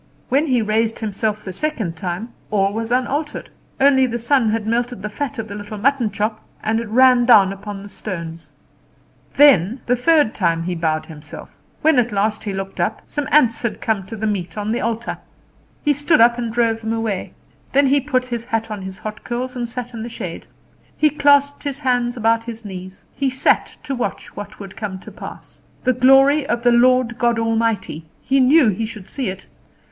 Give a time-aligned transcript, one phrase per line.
[0.29, 3.51] When he raised himself the second time all was unaltered.
[3.79, 7.23] Only the sun had melted the fat of the little mutton chop, and it ran
[7.25, 8.51] down upon the stones.
[9.35, 11.51] Then, the third time he bowed himself.
[11.83, 14.81] When at last he looked up, some ants had come to the meat on the
[14.81, 15.19] altar.
[15.85, 17.33] He stood up and drove them away.
[17.73, 20.47] Then he put his hat on his hot curls, and sat in the shade.
[20.97, 23.03] He clasped his hands about his knees.
[23.13, 25.61] He sat to watch what would come to pass.
[25.83, 28.05] The glory of the Lord God Almighty!
[28.19, 29.45] He knew he should see it.